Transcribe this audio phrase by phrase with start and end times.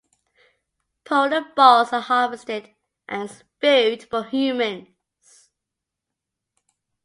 [1.03, 2.73] Pollen balls are harvested
[3.07, 5.51] as food for humans.